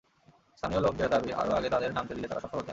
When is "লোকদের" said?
0.81-1.09